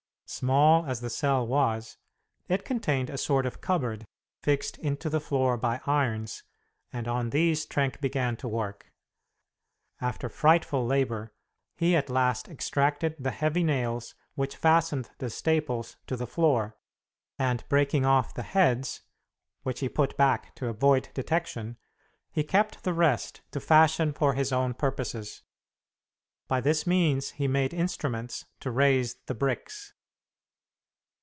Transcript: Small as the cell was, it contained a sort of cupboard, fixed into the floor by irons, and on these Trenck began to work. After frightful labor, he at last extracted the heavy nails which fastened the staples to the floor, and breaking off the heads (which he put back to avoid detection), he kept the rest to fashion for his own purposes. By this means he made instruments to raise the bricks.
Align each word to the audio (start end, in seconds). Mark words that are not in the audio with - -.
Small 0.33 0.85
as 0.85 1.01
the 1.01 1.09
cell 1.09 1.45
was, 1.45 1.97
it 2.47 2.63
contained 2.63 3.09
a 3.09 3.17
sort 3.17 3.45
of 3.45 3.59
cupboard, 3.59 4.05
fixed 4.41 4.77
into 4.77 5.09
the 5.09 5.19
floor 5.19 5.57
by 5.57 5.81
irons, 5.85 6.43
and 6.93 7.05
on 7.05 7.31
these 7.31 7.65
Trenck 7.65 7.99
began 7.99 8.37
to 8.37 8.47
work. 8.47 8.93
After 9.99 10.29
frightful 10.29 10.85
labor, 10.85 11.33
he 11.75 11.97
at 11.97 12.09
last 12.09 12.47
extracted 12.47 13.17
the 13.19 13.31
heavy 13.31 13.61
nails 13.61 14.15
which 14.35 14.55
fastened 14.55 15.09
the 15.17 15.29
staples 15.29 15.97
to 16.07 16.15
the 16.15 16.25
floor, 16.25 16.77
and 17.37 17.65
breaking 17.67 18.05
off 18.05 18.33
the 18.33 18.41
heads 18.43 19.01
(which 19.63 19.81
he 19.81 19.89
put 19.89 20.15
back 20.15 20.55
to 20.55 20.69
avoid 20.69 21.09
detection), 21.13 21.75
he 22.31 22.41
kept 22.45 22.85
the 22.85 22.93
rest 22.93 23.41
to 23.51 23.59
fashion 23.59 24.13
for 24.13 24.33
his 24.33 24.53
own 24.53 24.75
purposes. 24.75 25.43
By 26.47 26.61
this 26.61 26.87
means 26.87 27.31
he 27.31 27.49
made 27.49 27.73
instruments 27.73 28.45
to 28.61 28.71
raise 28.71 29.15
the 29.25 29.35
bricks. 29.35 29.93